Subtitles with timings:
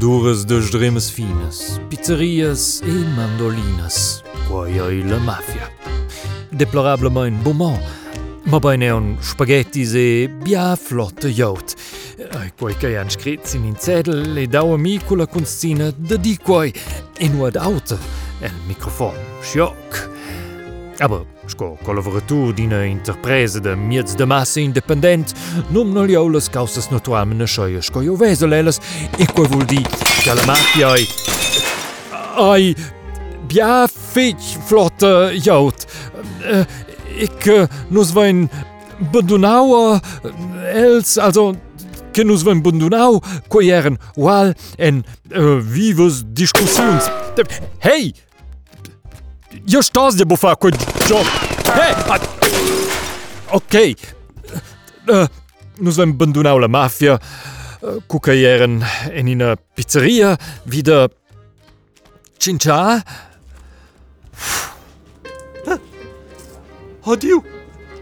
[0.00, 5.68] Dures dëch dremes Fines, Pizzerias e Mandolines, la Mafia.
[6.48, 7.78] Deplorablement Beaumont,
[8.48, 11.74] ma bein un Spaghettis e bia flotte jout.
[12.16, 16.72] Ei quai che han scritz in inzedel e daua mi culla constina da di quai,
[17.18, 17.56] e nu ad
[18.40, 20.09] el microfon, scioc.
[21.00, 25.32] Aber sco collaboratur d'ina interpresa de miez de massa independent,
[25.70, 28.78] non non liaulas causas naturalmente scheie sco io veselelas
[29.16, 29.80] e quai vuol di
[30.22, 31.08] che la mafia ai
[32.36, 32.76] ai
[33.48, 35.86] bia fitch flotte jaut.
[36.44, 36.64] Uh,
[37.16, 38.48] ik uh, nus vain
[39.10, 40.00] bandunau uh,
[40.74, 41.54] els also
[42.12, 47.08] que nus vain bandunau quai eren wal en uh, vivas discussions.
[47.80, 48.12] Hey!
[49.66, 50.70] Jo stās de bufā, ko
[51.08, 51.26] job.
[51.74, 51.94] Hey!
[53.56, 53.76] Ok.
[55.10, 55.26] Uh,
[55.82, 60.36] nus vain bandunau la mafia, uh, cuca eren en ina pizzeria,
[60.70, 61.08] wieder
[62.40, 63.02] Cincha?
[67.04, 67.42] Adieu!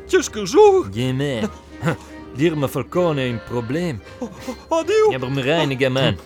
[0.08, 0.92] Just gezogen!
[0.94, 1.96] Ja, man.
[2.36, 4.00] L'Irma Falcone è un problem.
[4.68, 5.10] Adieu!
[5.10, 6.18] Ja, aber mir reinigen, man.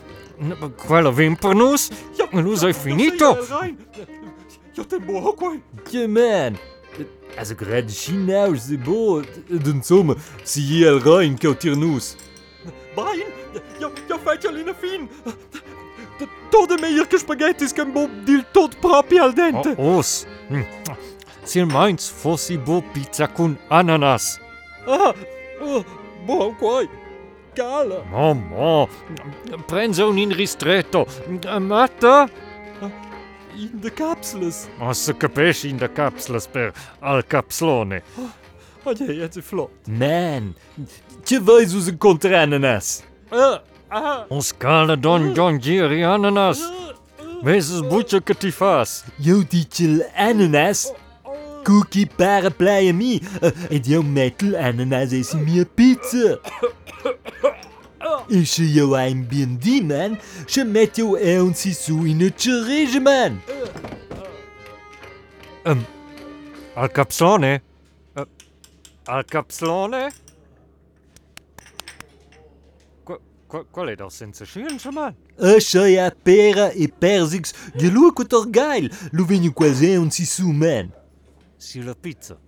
[0.76, 1.90] Quella vimpernus?
[2.18, 3.36] Ja, Ma nu sei finito?
[4.74, 5.60] Jag te bo hakoi.
[5.90, 6.56] Kemen.
[7.36, 12.16] As a grad chinaus the bo den somme si el rein kau tirnus.
[12.96, 13.28] Bain,
[13.80, 15.08] jag jag fetcher lina fin.
[16.50, 19.74] Tode meier ke spaghettis kan bo dil tot propi al dente.
[19.78, 20.26] Oh, os.
[20.48, 20.64] Hm.
[21.44, 24.38] Sil meins fossi bo pizza con ananas.
[24.86, 25.14] Ah, ah
[25.60, 25.84] oh,
[26.26, 26.88] bo hakoi.
[27.56, 28.04] Gala.
[28.10, 28.88] Mamma,
[29.68, 31.06] prensa un in ristretto.
[31.60, 32.28] Matta?
[32.80, 33.11] Ah.
[33.56, 34.66] in de capsules.
[34.78, 38.02] Oh, Als se capisci in de capsules per al capslone.
[38.18, 38.24] Oh,
[38.84, 39.70] oh jij hebt het vlot.
[39.86, 40.54] Man,
[41.24, 43.02] je weet hoe ze contra ananas.
[43.32, 43.56] Uh,
[43.92, 44.18] uh.
[44.28, 46.70] Ons kale don don giri ananas.
[47.42, 49.04] Wees eens boetje katifas.
[49.16, 50.92] Yo, die ananas.
[51.22, 51.62] Oh, oh.
[51.62, 52.08] Cookie
[52.92, 53.22] mi.
[53.40, 56.38] En eh, jouw metal ananas is meer pizza.
[58.28, 60.18] Isso eu een bem man.
[60.46, 61.52] Chamete eu é um
[62.06, 63.40] in e no man.
[65.64, 65.84] Um,
[66.74, 67.62] al Capslone?
[68.16, 68.26] Uh,
[69.06, 70.08] al Capslone?
[73.70, 75.14] Qual é das sensações, chamar?
[75.38, 78.88] Achei e a pera e persix de lua com torgail.
[79.12, 80.90] Luvinho quase um sisu, man.
[81.58, 82.38] Sur la pizza?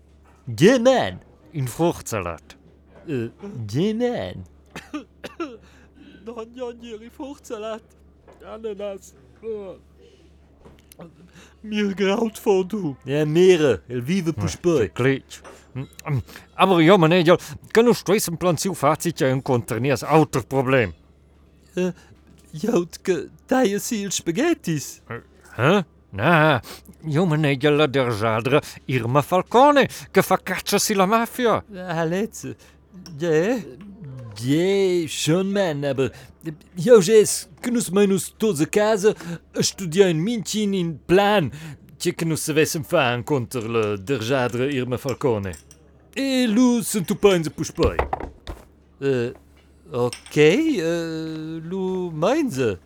[0.49, 1.21] Yeah, man.
[1.53, 2.57] In fruchtsalat?
[3.07, 3.33] Uh, e,
[3.71, 4.45] yeah, man.
[6.25, 7.85] non, non, non, fruchtsalat.
[8.43, 9.15] Ananas.
[9.43, 9.47] Uh.
[9.47, 9.94] Oh.
[11.60, 12.97] mir graut vor du.
[13.05, 14.88] Ja, meer, elvive puspoi.
[14.94, 15.41] Clich.
[16.55, 17.37] Aber ja, man, ja,
[17.72, 20.93] kan ons stress zijn plan ziel vaartje ja een conterneers ouder probleem.
[21.75, 21.91] Uh,
[22.50, 25.00] Joutke, tije spaghettis.
[25.09, 25.16] Eh,
[25.56, 25.83] huh?
[26.10, 26.60] Na,
[27.03, 31.65] io me ne la derjadra Irma Falcone, che fa caccia si la mafia.
[31.72, 33.65] Eh,
[34.34, 35.84] Didier Schoenmann.
[35.84, 36.11] Ah,
[36.77, 37.25] e hoje é
[37.62, 39.15] que nos menos todos a casa
[39.55, 41.50] a em Minchin in plan
[41.99, 45.53] ce que nous savessem fan contra le derjadre Irma Falcone.
[46.15, 47.97] E lu sunt upans pus poi.
[49.00, 49.34] Uh, eh,
[49.91, 52.78] ok, eh, uh, lu meinze.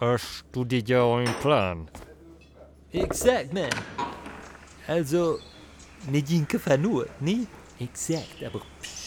[0.00, 1.86] A studiar em plan.
[2.92, 3.70] Exact, man.
[4.88, 5.40] Also,
[6.08, 7.46] nicht in Kafanur, nie?
[7.80, 8.60] Exact, ah, aber...
[8.80, 9.05] Psch.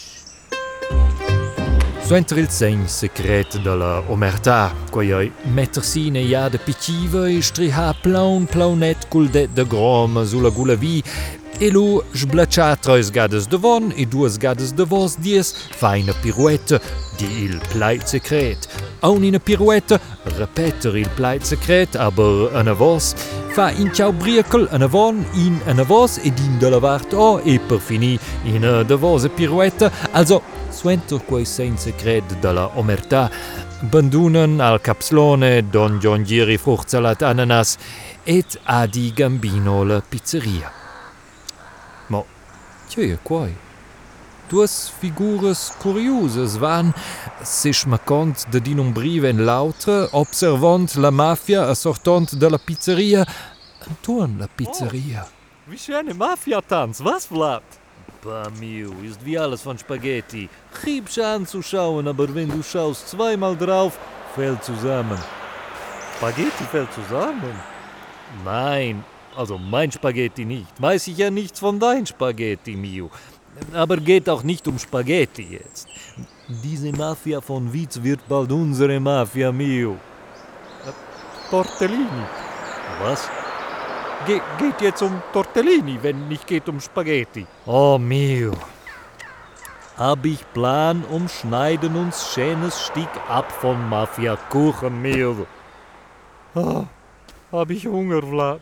[2.10, 9.54] 23 secret de la omerta, kojoj metrsine ja de pitiva i štriha plaun plaunet kuldet
[9.54, 10.50] de grom zula
[12.82, 15.54] trois gades devon e duas gades devos dies
[16.22, 16.80] pirouette,
[17.18, 18.68] di il pleit secret.
[19.02, 20.00] Aun pirouette,
[20.38, 21.08] repeter il
[21.44, 23.14] secret, aber an avos,
[23.54, 27.60] fa in ciao briacle an avon, in an avos ed in de lavart o, e
[27.68, 33.30] per fini in de vos pirouette, also suento quei senza cred dalla omertà,
[33.80, 37.76] bandunan al capslone Don John Giri Fruchtsalat ananas
[38.24, 40.72] et adi gambino la pizzeria.
[42.08, 42.24] Mo,
[42.88, 43.54] tjeje quai?
[44.48, 46.92] Duas figuras curiosas van,
[47.42, 48.92] sich macont de din un
[49.44, 53.24] l'autre, observant la mafia assortant de la pizzeria,
[53.88, 55.24] Anton la pizzeria.
[55.24, 57.62] Oh, wie schöne Mafia-Tanz, was, Vlad?
[58.22, 60.48] Pa miu, ist wie alles von Spaghetti.
[60.84, 63.98] Gib's anzuschauen, aber wenn du schaust zweimal drauf,
[64.34, 65.18] fällt zusammen.
[66.16, 67.58] Spaghetti fällt zusammen.
[68.44, 69.02] Nein,
[69.34, 70.68] also mein Spaghetti nicht.
[70.78, 73.08] Weiß ich ja nichts von dein Spaghetti, Miu.
[73.72, 75.88] Aber geht auch nicht um Spaghetti jetzt.
[76.46, 79.96] Diese Mafia von Witz wird bald unsere Mafia, Miu.
[81.50, 82.26] Tortellini.
[83.00, 83.28] Was?
[84.26, 87.46] Ge geht jetzt um Tortellini, wenn nicht geht um Spaghetti.
[87.66, 88.52] Oh mio.
[89.96, 95.46] Hab ich Plan, umschneiden uns schönes Stück ab von Mafia Kuchenmehl.
[96.54, 96.84] Ah,
[97.52, 98.60] hab ich Hunger, Vlad.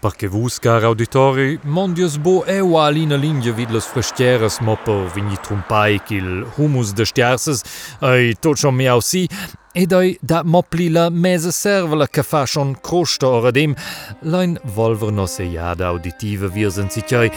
[0.00, 7.04] Parke Wuskar Auditori Mondius bo ewa alina Linie vidles frestieres Mopper vini Trumpaikil, Humus de
[7.04, 7.60] Stjerses,
[8.00, 9.26] ei tocho mé aussi,
[9.74, 13.74] Edei dat Moplile mese servele kafachon krochtore dem,
[14.22, 17.28] Lein Wolverno sejade auditive wiesen sitjei,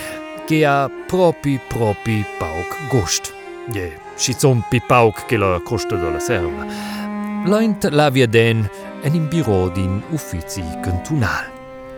[0.47, 3.33] Gea propi propi Pauk gocht.
[3.75, 6.69] Je schizon pi Pauk geler kochte dolle servele.
[7.47, 8.63] Leint lavia den
[9.03, 11.51] en im Bürodin Uffizi cantunal.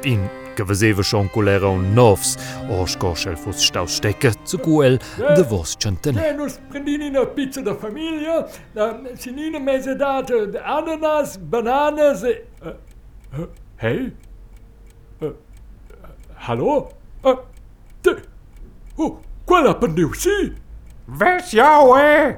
[0.03, 2.37] In că schon zevă și un culero novs,
[2.79, 4.81] o scoșel fost stau stecă, țu cu
[5.35, 6.19] de vos centene.
[6.19, 10.29] Ne, nu sprendini na pizza de familie, da, sinine meze dat
[10.63, 12.73] ananas, bananas, äh, äh,
[13.39, 14.13] uh, hei?
[15.21, 15.31] Äh,
[16.33, 16.89] hallo?
[17.23, 17.37] Uh,
[18.01, 18.15] te,
[18.95, 20.53] uh, quella pendiu, si?
[21.05, 22.35] Vezi, jau, eh?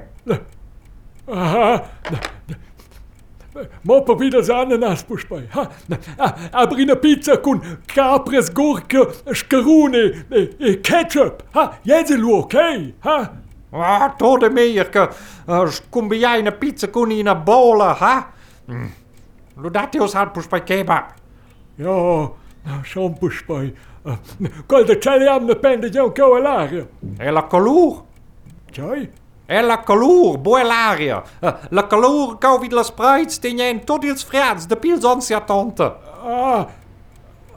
[4.30, 5.48] Das Ananas puspei.
[5.54, 5.70] Ha,
[6.18, 11.44] ah, aber in der Pizza con capres, gurke, scarune, e, e ketchup.
[11.54, 12.54] Ha, jezel ok?
[13.00, 13.32] Ha?
[13.70, 15.10] Ah, tode meierke.
[15.90, 18.30] Kom bij jij een pizza kon in een bola, ha?
[19.56, 21.14] Lu dat je ons had bij kebab.
[21.74, 22.30] Ja,
[22.82, 23.74] schon puspei.
[24.66, 26.86] Qual de cele am ne pende jau coelaria.
[27.18, 28.02] E la color.
[28.70, 29.10] Tjai?
[29.48, 31.22] En la calor, boelaria.
[31.40, 35.92] Eh, la calor, covid la sprite, jij tot iets freds, de pilsonsia tante.
[36.24, 36.66] Ah,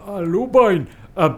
[0.06, 1.34] ah Lubijn, uh,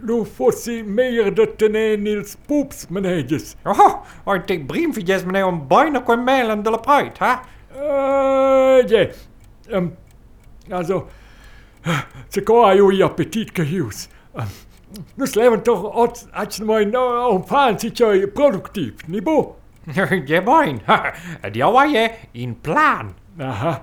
[0.00, 3.42] nu fossi meer de tenen ils poeps, meneer.
[3.64, 7.34] Oh, en ik briefjes meneer nou om bijna kon mailen de la pride, hè?
[7.80, 9.06] Eh, ja.
[9.68, 9.86] Ehm,
[10.70, 11.08] also,
[11.82, 11.98] eh,
[12.28, 14.08] ze koa ju i appetit gehius.
[14.34, 14.46] Ehm,
[15.14, 15.94] nu sleven toch
[16.32, 19.57] als je moin, oh, um, fancy productief, produktiv, nibo?
[20.28, 20.80] Gemoin,
[21.56, 23.14] działaje in plan.
[23.38, 23.80] Aha.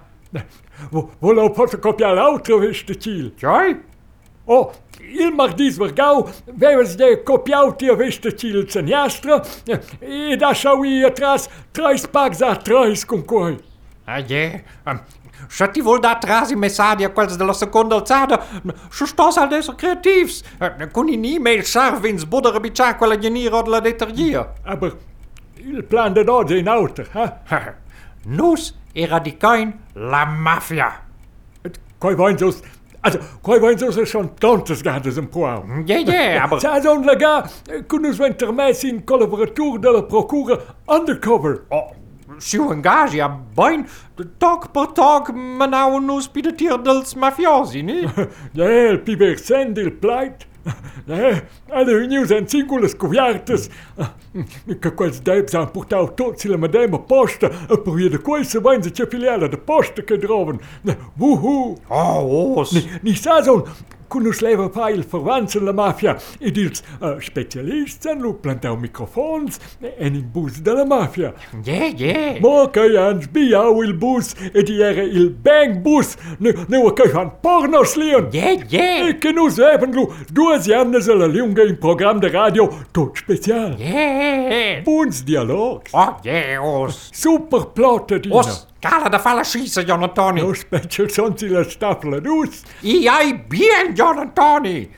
[1.22, 3.32] Wolał fotokopiar autowysztycil.
[3.36, 3.76] Czoj?
[4.46, 4.72] O,
[5.02, 12.06] il mardi zvrgal, vevez de copiau tia vestecil ceniastra, eh, e dașau i atras trăis
[12.06, 13.24] pac za trăis cum
[14.06, 14.64] Ah, Aie,
[15.50, 18.44] Și ti vol da trazi mesadia quels de la seconda alzada,
[18.92, 20.42] și stos al des creativs,
[20.92, 22.24] cu eh, in e-mail sarvins
[22.54, 24.54] a bicea quella geniro de la detergia.
[24.64, 24.96] Aber
[25.66, 27.60] il plan de norte in outer, hè?
[28.26, 30.92] Nous eradicain la mafia.
[32.00, 32.52] Koi wollen so...
[33.02, 35.64] Also, koi wollen so schon tantes ganzes im Poau.
[35.86, 36.60] Ja, ja, aber...
[36.60, 37.50] Ça donne la gare
[37.88, 40.58] que nous intermessi in collaborateur de la procure
[40.88, 41.66] undercover.
[41.70, 41.92] Oh.
[42.40, 43.86] Siu engage a bain
[44.40, 48.02] tag per tag manau nus bidetier dels mafiosi, ne?
[48.58, 50.48] Ja, el piber send il pleit.
[51.08, 51.38] Eh,
[51.70, 53.70] Allee, nieuw zijn singles koviartes.
[53.98, 54.44] Ah, hm,
[54.80, 58.82] kako je zdaj sam portal to, cele me dajmo pošte, eh, prijede koj se vanj
[58.84, 60.60] začepilja, da pošte kaj droven.
[60.86, 61.78] Eh, Vuhu.
[61.90, 62.72] A, os.
[62.72, 63.64] Ni, ni sazon,
[64.16, 69.60] son, kunus leva pa il verwants la mafia, ed ils uh, specialisten lu plantau microfons
[70.00, 71.34] en in bus de la mafia.
[71.64, 72.40] Ja, ja.
[72.42, 77.12] Mo che ans biau il bus ed era il bang bus, ne, ne wa che
[77.14, 78.30] han pornos lion.
[78.32, 79.08] Ja, ja.
[79.08, 83.76] E che nus hebben lu due annes la lunga in program de radio tot special.
[83.78, 84.82] Ja.
[84.84, 85.94] Buns dialogs.
[85.94, 87.10] Oh, ja, os.
[87.12, 88.36] Super plotte dina.
[88.36, 90.42] Os, Cala da fala schieße, Jonatoni.
[90.42, 92.44] Nu speciul sonții la staflă, nu
[92.82, 94.90] I ai bine, Jonatoni.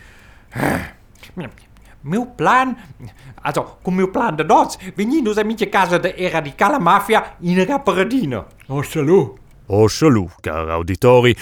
[2.01, 2.93] Meu plan,
[3.41, 8.47] also cu meu plan de noți, venindu-se mici cază de eradicala mafia in era părădină.
[8.67, 9.37] O să lu.
[9.65, 11.37] O să lu, car auditori.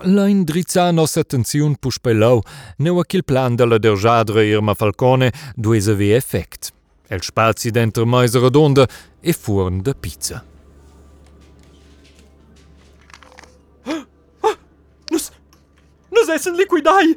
[0.00, 2.44] la indrița nos atențiun puș pe lau,
[2.76, 6.70] neu achil plan de la derjadre Irma Falcone duese vi efect.
[7.08, 8.88] El spații dintre maize redondă
[9.20, 10.44] e furn de pizza.
[16.36, 17.16] Nus essen liquidai.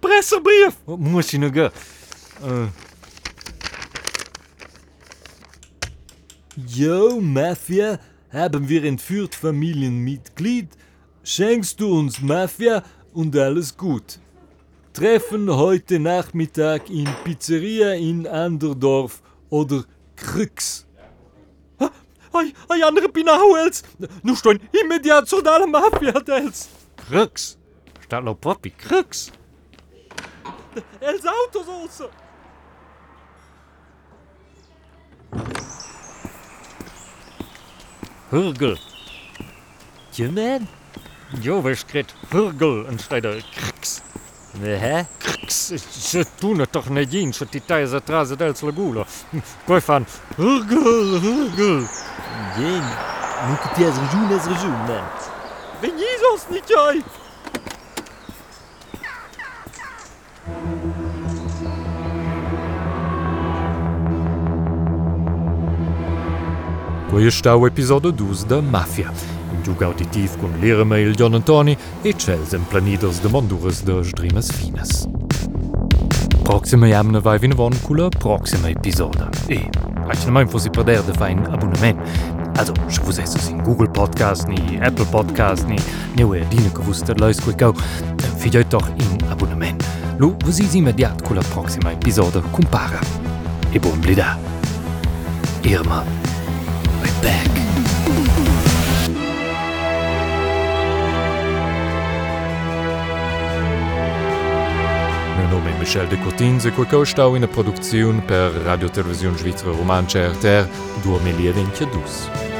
[0.00, 0.74] Presserbrief.
[0.84, 1.70] Wat moest je nog gaan?
[6.66, 10.76] Jo, Mafia, haben wir entführt Familienmitglied?
[11.22, 12.82] Schenkst du uns Mafia
[13.12, 14.18] und alles gut.
[14.92, 19.84] Treffen heute Nachmittag in Pizzeria in Anderdorf oder
[20.16, 20.86] Krux.
[22.32, 23.82] Ai, ai andere pinauels.
[24.22, 26.68] Nu stoin immediat zo da la mafia dels.
[27.08, 27.56] Krux?
[28.04, 29.30] Staat nou papi, Krux?
[31.00, 32.10] Els autos also.
[38.30, 38.76] Hürgel.
[40.12, 40.68] Tja, man?
[41.42, 43.42] Jo, wer skreht Hürgel anstatt der
[44.62, 44.98] Eh,
[45.86, 49.04] se tu het toch niet eens, die tijd ze trazen dat ze gulo.
[49.66, 51.82] Koi van, hurgul, hurgul.
[52.56, 52.82] Jeen,
[53.48, 55.02] nu kunt je als rejoen, als rejoen, man.
[55.80, 57.02] Ben Jezus niet jij?
[67.08, 69.37] To je het u epizodu 12 de Mafia.
[69.68, 75.06] Giug auditiv con l'Iremail John Antoni e Chels en planidos de Monduras de Streames Fines.
[76.42, 79.28] Proxima jamna vai vin von cula proxima episoda.
[79.46, 79.68] E,
[80.08, 82.00] aici ne mai fosi perder de fai un abonnement.
[82.56, 85.76] Also, se vos esses in Google Podcast, ni Apple Podcast, ni
[86.16, 87.38] neue dine que vos ter leis
[88.38, 89.84] figlioi doch in abonnement.
[90.18, 93.00] Lu, vos is immediat cula proxima episoda compara.
[93.72, 94.38] E buon blida.
[95.62, 96.04] Irma,
[97.02, 97.67] we're back.
[105.88, 110.26] Michel de Coutins e kur ka është in e produkciun për Radio Televizion me Romanqë
[110.34, 110.68] RTR
[111.08, 112.57] 2022.